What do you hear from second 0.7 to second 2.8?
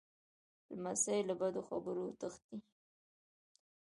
لمسی له بدو خبرو تښتي.